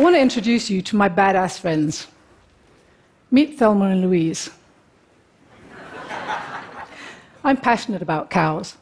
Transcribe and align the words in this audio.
I 0.00 0.02
want 0.02 0.16
to 0.16 0.20
introduce 0.20 0.70
you 0.70 0.80
to 0.80 0.96
my 0.96 1.10
badass 1.10 1.58
friends. 1.58 2.06
Meet 3.30 3.58
Thelma 3.58 3.90
and 3.90 4.00
Louise. 4.00 4.48
I'm 7.44 7.58
passionate 7.58 8.00
about 8.00 8.30
cows, 8.30 8.78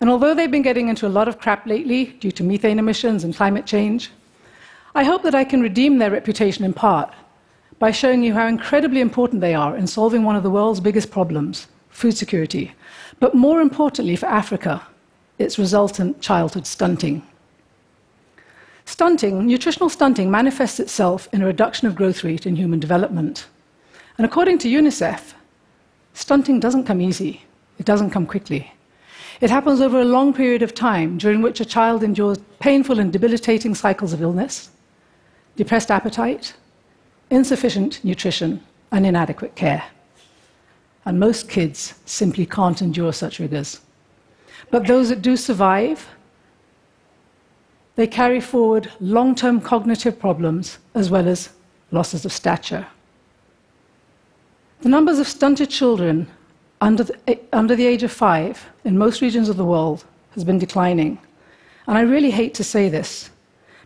and 0.00 0.08
although 0.08 0.32
they've 0.32 0.50
been 0.50 0.62
getting 0.62 0.88
into 0.88 1.06
a 1.06 1.12
lot 1.12 1.28
of 1.28 1.38
crap 1.38 1.66
lately 1.66 2.06
due 2.06 2.32
to 2.32 2.42
methane 2.42 2.78
emissions 2.78 3.22
and 3.22 3.36
climate 3.36 3.66
change, 3.66 4.12
I 4.94 5.04
hope 5.04 5.22
that 5.24 5.34
I 5.34 5.44
can 5.44 5.60
redeem 5.60 5.98
their 5.98 6.10
reputation 6.10 6.64
in 6.64 6.72
part 6.72 7.12
by 7.78 7.90
showing 7.90 8.22
you 8.22 8.32
how 8.32 8.46
incredibly 8.46 9.02
important 9.02 9.42
they 9.42 9.54
are 9.54 9.76
in 9.76 9.86
solving 9.86 10.24
one 10.24 10.36
of 10.36 10.42
the 10.42 10.48
world's 10.48 10.80
biggest 10.80 11.10
problems 11.10 11.66
food 11.90 12.16
security, 12.16 12.72
but 13.20 13.34
more 13.34 13.60
importantly 13.60 14.16
for 14.16 14.24
Africa, 14.24 14.80
its 15.38 15.58
resultant 15.58 16.22
childhood 16.22 16.66
stunting. 16.66 17.22
Stunting, 18.84 19.46
nutritional 19.46 19.88
stunting, 19.88 20.30
manifests 20.30 20.80
itself 20.80 21.28
in 21.32 21.42
a 21.42 21.46
reduction 21.46 21.88
of 21.88 21.94
growth 21.94 22.24
rate 22.24 22.46
in 22.46 22.56
human 22.56 22.80
development. 22.80 23.46
And 24.18 24.26
according 24.26 24.58
to 24.58 24.68
UNICEF, 24.68 25.34
stunting 26.14 26.60
doesn't 26.60 26.84
come 26.84 27.00
easy, 27.00 27.44
it 27.78 27.86
doesn't 27.86 28.10
come 28.10 28.26
quickly. 28.26 28.72
It 29.40 29.50
happens 29.50 29.80
over 29.80 30.00
a 30.00 30.04
long 30.04 30.32
period 30.32 30.62
of 30.62 30.74
time 30.74 31.18
during 31.18 31.42
which 31.42 31.60
a 31.60 31.64
child 31.64 32.04
endures 32.04 32.38
painful 32.60 33.00
and 33.00 33.12
debilitating 33.12 33.74
cycles 33.74 34.12
of 34.12 34.22
illness, 34.22 34.70
depressed 35.56 35.90
appetite, 35.90 36.54
insufficient 37.30 38.04
nutrition, 38.04 38.62
and 38.92 39.06
inadequate 39.06 39.54
care. 39.56 39.82
And 41.04 41.18
most 41.18 41.48
kids 41.48 41.94
simply 42.04 42.46
can't 42.46 42.82
endure 42.82 43.12
such 43.12 43.40
rigors. 43.40 43.80
But 44.70 44.86
those 44.86 45.08
that 45.08 45.22
do 45.22 45.36
survive, 45.36 46.06
they 47.96 48.06
carry 48.06 48.40
forward 48.40 48.90
long 49.00 49.34
term 49.34 49.60
cognitive 49.60 50.18
problems 50.18 50.78
as 50.94 51.10
well 51.10 51.28
as 51.28 51.50
losses 51.90 52.24
of 52.24 52.32
stature. 52.32 52.86
The 54.80 54.88
numbers 54.88 55.18
of 55.18 55.28
stunted 55.28 55.70
children 55.70 56.26
under 56.80 57.04
the, 57.04 57.16
eh, 57.28 57.36
under 57.52 57.76
the 57.76 57.86
age 57.86 58.02
of 58.02 58.10
five 58.10 58.68
in 58.84 58.98
most 58.98 59.20
regions 59.20 59.48
of 59.48 59.56
the 59.56 59.64
world 59.64 60.04
has 60.34 60.44
been 60.44 60.58
declining. 60.58 61.18
And 61.86 61.96
I 61.96 62.02
really 62.02 62.30
hate 62.30 62.54
to 62.54 62.64
say 62.64 62.88
this, 62.88 63.30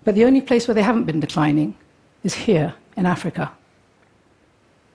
but 0.05 0.15
the 0.15 0.25
only 0.25 0.41
place 0.41 0.67
where 0.67 0.75
they 0.75 0.83
haven't 0.83 1.05
been 1.05 1.21
declining 1.21 1.77
is 2.23 2.35
here 2.35 2.75
in 2.97 3.07
Africa. 3.07 3.53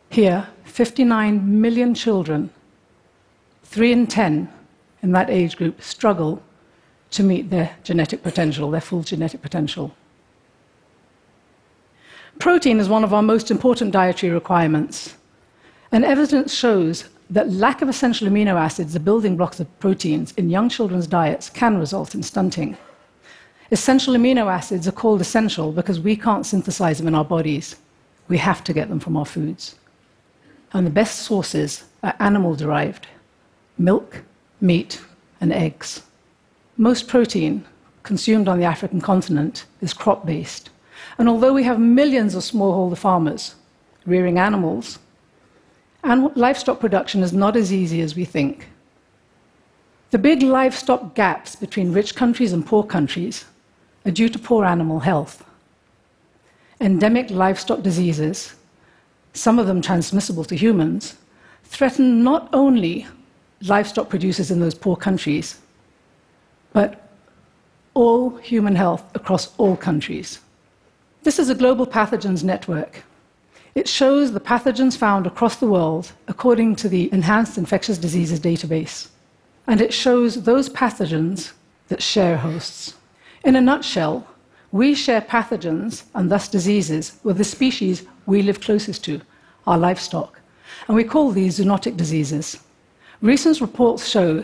Here, 0.09 0.47
59 0.63 1.61
million 1.61 1.93
children, 1.93 2.49
three 3.63 3.91
in 3.91 4.07
10 4.07 4.49
in 5.03 5.11
that 5.11 5.29
age 5.29 5.55
group, 5.55 5.81
struggle 5.81 6.41
to 7.11 7.23
meet 7.23 7.49
their 7.49 7.75
genetic 7.83 8.23
potential, 8.23 8.71
their 8.71 8.81
full 8.81 9.03
genetic 9.03 9.41
potential. 9.41 9.93
Protein 12.39 12.79
is 12.79 12.89
one 12.89 13.03
of 13.03 13.13
our 13.13 13.21
most 13.21 13.51
important 13.51 13.91
dietary 13.91 14.31
requirements, 14.31 15.15
and 15.91 16.03
evidence 16.03 16.53
shows 16.53 17.09
that 17.29 17.51
lack 17.51 17.81
of 17.81 17.89
essential 17.89 18.27
amino 18.27 18.55
acids, 18.55 18.93
the 18.93 18.99
building 18.99 19.37
blocks 19.37 19.59
of 19.59 19.79
proteins, 19.79 20.33
in 20.33 20.49
young 20.49 20.69
children's 20.69 21.07
diets 21.07 21.49
can 21.49 21.77
result 21.77 22.15
in 22.15 22.23
stunting. 22.23 22.77
Essential 23.71 24.15
amino 24.15 24.51
acids 24.51 24.87
are 24.87 24.91
called 24.91 25.21
essential 25.21 25.71
because 25.71 25.99
we 25.99 26.15
can't 26.15 26.45
synthesize 26.45 26.97
them 26.97 27.07
in 27.07 27.15
our 27.15 27.23
bodies. 27.23 27.77
We 28.27 28.37
have 28.37 28.63
to 28.65 28.73
get 28.73 28.89
them 28.89 28.99
from 28.99 29.15
our 29.15 29.25
foods. 29.25 29.75
And 30.73 30.85
the 30.85 30.91
best 30.91 31.19
sources 31.19 31.85
are 32.03 32.15
animal 32.19 32.55
derived 32.55 33.07
milk, 33.77 34.23
meat, 34.59 35.01
and 35.39 35.53
eggs. 35.53 36.03
Most 36.81 37.07
protein 37.07 37.63
consumed 38.01 38.47
on 38.47 38.57
the 38.57 38.65
African 38.65 39.01
continent 39.01 39.65
is 39.81 39.93
crop 39.93 40.25
based. 40.25 40.71
And 41.19 41.29
although 41.29 41.53
we 41.53 41.61
have 41.61 41.79
millions 41.79 42.33
of 42.33 42.41
smallholder 42.41 42.97
farmers 42.97 43.53
rearing 44.07 44.39
animals, 44.39 44.97
and 46.03 46.35
livestock 46.35 46.79
production 46.79 47.21
is 47.21 47.33
not 47.33 47.55
as 47.55 47.71
easy 47.71 48.01
as 48.01 48.15
we 48.15 48.25
think. 48.25 48.67
The 50.09 50.17
big 50.17 50.41
livestock 50.41 51.13
gaps 51.13 51.55
between 51.55 51.93
rich 51.93 52.15
countries 52.15 52.51
and 52.51 52.65
poor 52.65 52.83
countries 52.83 53.45
are 54.03 54.09
due 54.09 54.29
to 54.29 54.39
poor 54.39 54.65
animal 54.65 55.01
health. 55.01 55.45
Endemic 56.79 57.29
livestock 57.29 57.83
diseases, 57.83 58.55
some 59.33 59.59
of 59.59 59.67
them 59.67 59.83
transmissible 59.83 60.45
to 60.45 60.55
humans, 60.55 61.15
threaten 61.63 62.23
not 62.23 62.49
only 62.53 63.05
livestock 63.61 64.09
producers 64.09 64.49
in 64.49 64.59
those 64.59 64.73
poor 64.73 64.95
countries, 64.95 65.60
but 66.73 67.09
all 67.93 68.37
human 68.37 68.75
health 68.75 69.03
across 69.15 69.53
all 69.57 69.75
countries. 69.75 70.39
This 71.23 71.39
is 71.39 71.49
a 71.49 71.55
global 71.55 71.85
pathogens 71.85 72.43
network. 72.43 73.03
It 73.75 73.87
shows 73.87 74.31
the 74.31 74.39
pathogens 74.39 74.97
found 74.97 75.27
across 75.27 75.57
the 75.57 75.67
world 75.67 76.11
according 76.27 76.75
to 76.77 76.89
the 76.89 77.11
Enhanced 77.13 77.57
Infectious 77.57 77.97
Diseases 77.97 78.39
Database. 78.39 79.09
And 79.67 79.79
it 79.81 79.93
shows 79.93 80.43
those 80.43 80.69
pathogens 80.69 81.51
that 81.87 82.01
share 82.01 82.37
hosts. 82.37 82.95
In 83.43 83.55
a 83.55 83.61
nutshell, 83.61 84.27
we 84.71 84.95
share 84.95 85.21
pathogens 85.21 86.03
and 86.15 86.31
thus 86.31 86.47
diseases 86.47 87.17
with 87.23 87.37
the 87.37 87.43
species 87.43 88.03
we 88.25 88.41
live 88.41 88.61
closest 88.61 89.03
to, 89.05 89.21
our 89.67 89.77
livestock. 89.77 90.39
And 90.87 90.95
we 90.95 91.03
call 91.03 91.31
these 91.31 91.59
zoonotic 91.59 91.97
diseases. 91.97 92.57
Recent 93.21 93.61
reports 93.61 94.07
show 94.07 94.43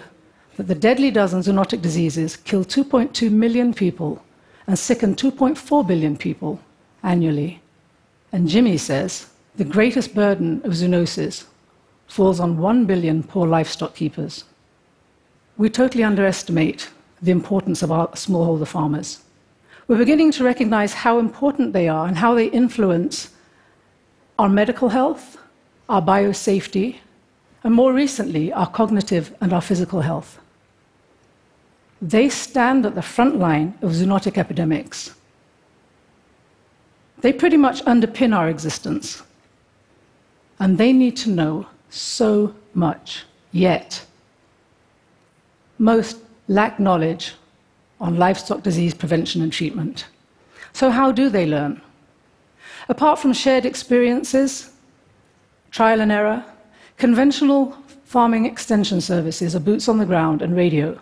that 0.58 0.68
the 0.68 0.76
deadly 0.76 1.12
dozen 1.12 1.40
zoonotic 1.42 1.82
diseases 1.82 2.36
kill 2.36 2.66
2.2 2.66 3.32
million 3.32 3.74
people 3.74 4.24
and 4.66 4.78
sicken 4.78 5.16
2.4 5.16 5.88
billion 5.88 6.18
people 6.18 6.60
annually. 7.04 7.62
And 8.32 8.50
Jimmy 8.50 8.78
says 8.78 9.28
the 9.56 9.64
greatest 9.64 10.16
burden 10.16 10.62
of 10.64 10.72
zoonosis 10.74 11.46
falls 12.08 12.40
on 12.40 12.58
1 12.58 12.86
billion 12.86 13.22
poor 13.22 13.48
livestock 13.48 13.94
keepers. 13.94 14.46
We 15.58 15.70
totally 15.70 16.04
underestimate 16.04 16.90
the 17.22 17.32
importance 17.32 17.84
of 17.84 17.92
our 17.92 18.08
smallholder 18.10 18.68
farmers. 18.68 19.22
We're 19.88 19.98
beginning 19.98 20.32
to 20.34 20.44
recognize 20.44 20.94
how 20.94 21.20
important 21.20 21.74
they 21.74 21.88
are 21.88 22.08
and 22.08 22.18
how 22.18 22.34
they 22.34 22.48
influence 22.48 23.30
our 24.40 24.50
medical 24.50 24.90
health, 24.90 25.38
our 25.88 26.02
biosafety, 26.02 26.98
and 27.64 27.74
more 27.74 27.94
recently, 27.94 28.52
our 28.54 28.68
cognitive 28.68 29.36
and 29.40 29.54
our 29.54 29.62
physical 29.62 30.02
health. 30.02 30.40
They 32.02 32.30
stand 32.30 32.86
at 32.86 32.96
the 32.96 33.02
front 33.02 33.40
line 33.40 33.74
of 33.82 33.92
zoonotic 33.92 34.38
epidemics. 34.38 35.16
They 37.22 37.34
pretty 37.34 37.58
much 37.58 37.84
underpin 37.86 38.36
our 38.36 38.50
existence. 38.50 39.24
And 40.60 40.78
they 40.78 40.94
need 40.94 41.18
to 41.18 41.30
know 41.30 41.68
so 41.90 42.54
much, 42.74 43.26
yet. 43.52 44.06
Most 45.80 46.18
lack 46.48 46.80
knowledge 46.80 47.34
on 48.00 48.18
livestock 48.18 48.62
disease 48.62 48.94
prevention 48.94 49.42
and 49.42 49.52
treatment. 49.52 50.06
So, 50.74 50.92
how 50.92 51.12
do 51.12 51.30
they 51.30 51.48
learn? 51.48 51.82
Apart 52.90 53.20
from 53.20 53.34
shared 53.34 53.66
experiences, 53.66 54.72
trial 55.72 56.02
and 56.02 56.12
error, 56.12 56.46
conventional 56.98 57.72
farming 58.06 58.46
extension 58.46 59.02
services 59.02 59.56
are 59.56 59.60
boots 59.60 59.90
on 59.90 59.98
the 59.98 60.06
ground 60.06 60.42
and 60.42 60.56
radio 60.56 61.00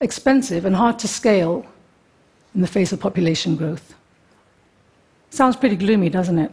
expensive 0.00 0.64
and 0.64 0.74
hard 0.74 0.98
to 0.98 1.08
scale 1.08 1.66
in 2.54 2.60
the 2.60 2.66
face 2.66 2.92
of 2.92 3.00
population 3.00 3.56
growth. 3.56 3.94
Sounds 5.30 5.56
pretty 5.56 5.76
gloomy, 5.76 6.08
doesn't 6.08 6.38
it? 6.38 6.52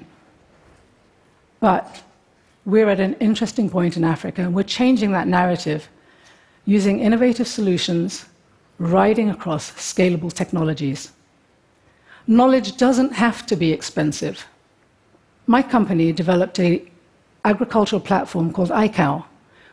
But 1.60 2.04
we're 2.66 2.90
at 2.90 3.00
an 3.00 3.16
interesting 3.16 3.70
point 3.70 3.98
in 3.98 4.04
Africa, 4.04 4.42
and 4.42 4.54
we're 4.54 4.64
changing 4.64 5.12
that 5.12 5.28
narrative 5.28 5.90
using 6.66 7.00
innovative 7.00 7.48
solutions, 7.48 8.26
riding 8.78 9.30
across 9.30 9.72
scalable 9.72 10.32
technologies. 10.32 11.12
Knowledge 12.28 12.76
doesn't 12.76 13.14
have 13.14 13.46
to 13.46 13.56
be 13.56 13.72
expensive. 13.72 14.46
My 15.48 15.62
company 15.64 16.12
developed 16.12 16.60
an 16.60 16.86
agricultural 17.46 18.02
platform 18.02 18.52
called 18.52 18.70
iCow. 18.70 19.24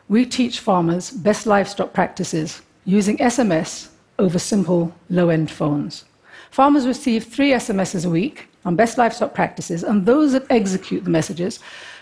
We 0.07 0.25
teach 0.25 0.61
farmers 0.61 1.11
best 1.11 1.45
livestock 1.45 1.91
practices 1.91 2.61
using 2.85 3.17
SMS 3.17 3.89
over 4.17 4.39
simple 4.39 4.93
low 5.09 5.29
end 5.29 5.51
phones. 5.51 6.05
Farmers 6.51 6.87
receive 6.87 7.25
three 7.25 7.51
SMSs 7.51 8.05
a 8.05 8.09
week 8.09 8.47
on 8.63 8.75
best 8.75 8.97
livestock 8.97 9.33
practices, 9.33 9.83
and 9.83 10.05
those 10.05 10.31
that 10.31 10.45
execute 10.49 11.03
the 11.03 11.09
messages 11.09 11.59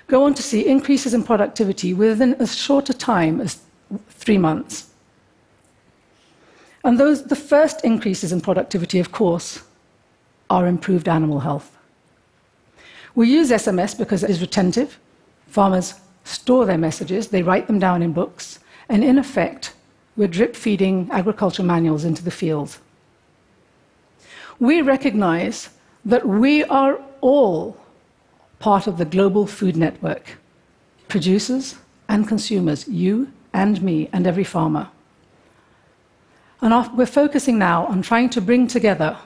go 0.08 0.24
on 0.26 0.34
to 0.34 0.44
see 0.44 0.68
increases 0.68 1.14
in 1.14 1.24
productivity 1.24 1.94
within 1.94 2.36
as 2.36 2.56
short 2.56 2.90
a 2.90 2.94
time 2.94 3.42
as 3.42 3.60
three 4.10 4.38
months. 4.38 4.90
And 6.84 7.00
those, 7.00 7.24
the 7.24 7.36
first 7.36 7.84
increases 7.86 8.32
in 8.32 8.42
productivity, 8.42 9.00
of 9.00 9.12
course, 9.12 9.64
are 10.50 10.68
improved 10.68 11.08
animal 11.08 11.40
health. 11.40 11.78
We 13.16 13.30
use 13.30 13.52
SMS 13.52 13.98
because 13.98 14.24
it 14.24 14.30
is 14.30 14.42
retentive. 14.42 15.00
Farmers 15.48 15.96
store 16.26 16.66
their 16.66 16.78
messages, 16.78 17.28
they 17.28 17.44
write 17.44 17.68
them 17.68 17.80
down 17.80 18.02
in 18.02 18.12
books, 18.12 18.60
and 18.90 19.04
in 19.04 19.18
effect, 19.18 19.74
we're 20.16 20.28
drip 20.28 20.56
feeding 20.56 21.10
agriculture 21.12 21.64
manuals 21.64 22.06
into 22.06 22.24
the 22.24 22.32
field. 22.32 22.78
We 24.60 24.82
recognize 24.82 25.70
that 26.06 26.28
we 26.28 26.64
are 26.66 27.00
all 27.22 27.78
part 28.60 28.88
of 28.88 28.98
the 28.98 29.06
global 29.06 29.48
food 29.48 29.76
network 29.76 30.38
producers 31.08 31.76
and 32.08 32.28
consumers, 32.28 32.88
you 32.88 33.32
and 33.54 33.82
me 33.82 34.10
and 34.14 34.26
every 34.26 34.44
farmer. 34.44 34.90
And 36.62 36.98
we're 36.98 37.06
focusing 37.06 37.58
now 37.60 37.86
on 37.88 38.02
trying 38.02 38.30
to 38.30 38.42
bring 38.42 38.68
together 38.68 39.18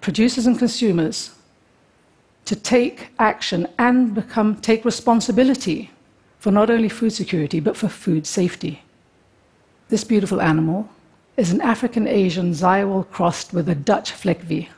producers 0.00 0.46
and 0.46 0.58
consumers 0.58 1.34
to 2.44 2.56
take 2.56 3.08
action 3.18 3.66
and 3.78 4.14
become, 4.14 4.56
take 4.56 4.84
responsibility 4.84 5.90
for 6.38 6.50
not 6.50 6.70
only 6.70 6.88
food 6.88 7.10
security, 7.10 7.60
but 7.60 7.76
for 7.76 7.88
food 7.88 8.26
safety. 8.26 8.82
This 9.92 10.04
beautiful 10.04 10.40
animal 10.40 10.88
is 11.36 11.50
an 11.50 11.60
African 11.60 12.08
Asian 12.08 12.52
Sahiwal 12.54 13.10
crossed 13.10 13.52
with 13.52 13.68
a 13.68 13.74
Dutch 13.74 14.10
Fleckvieh. 14.10 14.68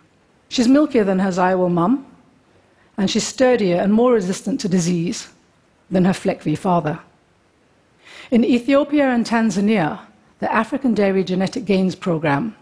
She's 0.49 0.67
milkier 0.67 1.07
than 1.07 1.21
her 1.21 1.31
Sahiwal 1.31 1.71
mum, 1.71 2.05
and 2.99 3.09
she's 3.09 3.25
sturdier 3.25 3.77
and 3.77 3.95
more 3.95 4.13
resistant 4.13 4.59
to 4.59 4.69
disease 4.69 5.29
than 5.89 6.05
her 6.05 6.13
Fleckvieh 6.13 6.59
father. 6.59 6.99
In 8.33 8.45
Ethiopia 8.45 9.09
and 9.11 9.25
Tanzania, 9.25 10.01
the 10.41 10.53
African 10.53 10.95
Dairy 10.95 11.23
Genetic 11.23 11.65
Gains 11.65 11.95
Program 11.95 12.57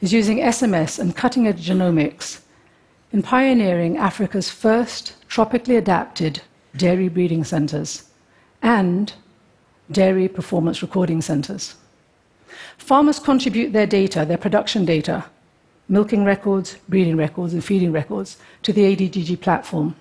is 0.00 0.14
using 0.14 0.38
SMS 0.38 0.98
and 0.98 1.14
cutting 1.14 1.46
edge 1.46 1.68
genomics 1.68 2.40
in 3.12 3.22
pioneering 3.22 3.98
Africa's 3.98 4.48
first 4.48 5.12
tropically 5.28 5.76
adapted 5.76 6.40
dairy 6.74 7.10
breeding 7.10 7.44
centers 7.44 8.04
and 8.62 9.12
dairy 9.90 10.26
performance 10.26 10.80
recording 10.80 11.20
centers. 11.20 11.74
Farmers 12.78 13.18
contribute 13.18 13.72
their 13.72 13.86
data, 13.86 14.24
their 14.24 14.38
production 14.38 14.84
data, 14.84 15.24
milking 15.88 16.24
records, 16.24 16.76
breeding 16.88 17.16
records, 17.16 17.52
and 17.52 17.64
feeding 17.64 17.92
records 17.92 18.38
to 18.62 18.72
the 18.72 18.82
ADGG 18.82 19.40
platform. 19.40 19.94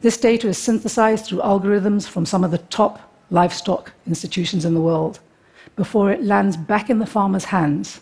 This 0.00 0.16
data 0.16 0.48
is 0.48 0.58
synthesized 0.58 1.26
through 1.26 1.40
algorithms 1.40 2.08
from 2.08 2.24
some 2.24 2.44
of 2.44 2.50
the 2.50 2.58
top 2.58 3.12
livestock 3.30 3.92
institutions 4.06 4.64
in 4.64 4.74
the 4.74 4.80
world 4.80 5.20
before 5.76 6.10
it 6.10 6.24
lands 6.24 6.56
back 6.56 6.90
in 6.90 6.98
the 6.98 7.06
farmer's 7.06 7.44
hands 7.44 8.00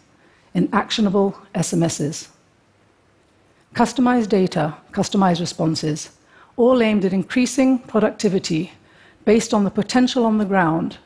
in 0.54 0.68
actionable 0.72 1.36
SMSs. 1.54 2.28
Customized 3.74 4.28
data, 4.28 4.74
customized 4.92 5.40
responses, 5.40 6.10
all 6.56 6.82
aimed 6.82 7.04
at 7.04 7.12
increasing 7.12 7.78
productivity 7.78 8.72
based 9.24 9.52
on 9.52 9.64
the 9.64 9.70
potential 9.70 10.24
on 10.24 10.38
the 10.38 10.44
ground. 10.44 10.98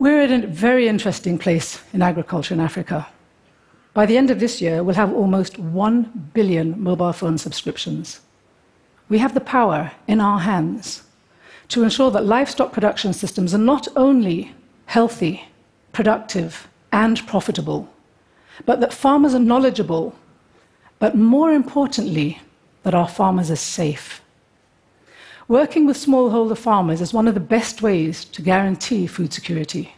We're 0.00 0.22
at 0.22 0.30
a 0.30 0.46
very 0.46 0.88
interesting 0.88 1.36
place 1.36 1.78
in 1.92 2.00
agriculture 2.00 2.54
in 2.54 2.60
Africa. 2.60 3.06
By 3.92 4.06
the 4.06 4.16
end 4.16 4.30
of 4.30 4.40
this 4.40 4.58
year, 4.58 4.82
we'll 4.82 4.94
have 4.94 5.12
almost 5.12 5.58
1 5.58 6.30
billion 6.32 6.82
mobile 6.82 7.12
phone 7.12 7.36
subscriptions. 7.36 8.20
We 9.10 9.18
have 9.18 9.34
the 9.34 9.42
power 9.42 9.92
in 10.08 10.18
our 10.18 10.38
hands 10.38 11.02
to 11.68 11.82
ensure 11.82 12.10
that 12.12 12.24
livestock 12.24 12.72
production 12.72 13.12
systems 13.12 13.52
are 13.52 13.58
not 13.58 13.88
only 13.94 14.54
healthy, 14.86 15.44
productive, 15.92 16.66
and 16.90 17.26
profitable, 17.26 17.86
but 18.64 18.80
that 18.80 18.94
farmers 18.94 19.34
are 19.34 19.38
knowledgeable, 19.38 20.14
but 20.98 21.14
more 21.14 21.52
importantly, 21.52 22.40
that 22.84 22.94
our 22.94 23.06
farmers 23.06 23.50
are 23.50 23.56
safe. 23.56 24.22
Working 25.50 25.84
with 25.84 25.96
smallholder 25.96 26.56
farmers 26.56 27.00
is 27.00 27.12
one 27.12 27.26
of 27.26 27.34
the 27.34 27.40
best 27.40 27.82
ways 27.82 28.24
to 28.26 28.40
guarantee 28.40 29.08
food 29.08 29.32
security. 29.32 29.96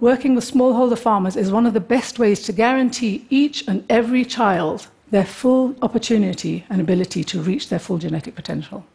Working 0.00 0.34
with 0.34 0.50
smallholder 0.50 0.98
farmers 0.98 1.36
is 1.36 1.52
one 1.52 1.66
of 1.66 1.74
the 1.74 1.80
best 1.80 2.18
ways 2.18 2.40
to 2.44 2.52
guarantee 2.54 3.26
each 3.28 3.68
and 3.68 3.84
every 3.90 4.24
child 4.24 4.86
their 5.10 5.26
full 5.26 5.76
opportunity 5.82 6.64
and 6.70 6.80
ability 6.80 7.22
to 7.24 7.42
reach 7.42 7.68
their 7.68 7.78
full 7.78 7.98
genetic 7.98 8.34
potential. 8.34 8.86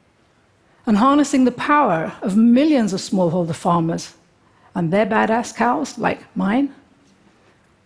And 0.87 0.97
harnessing 0.97 1.45
the 1.45 1.51
power 1.51 2.13
of 2.23 2.35
millions 2.35 2.91
of 2.91 2.99
smallholder 2.99 3.53
farmers 3.53 4.15
and 4.73 4.91
their 4.91 5.05
badass 5.05 5.55
cows, 5.55 5.99
like 5.99 6.35
mine, 6.35 6.73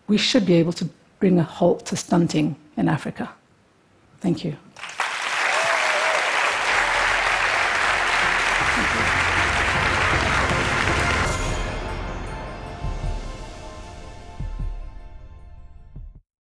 we 0.08 0.18
should 0.18 0.46
be 0.46 0.54
able 0.54 0.72
to 0.72 0.88
bring 1.20 1.38
a 1.38 1.44
halt 1.44 1.86
to 1.88 1.98
stunting 1.98 2.56
in 2.78 2.88
Africa. 2.88 3.30
Thank 4.22 4.46
you. 4.46 4.56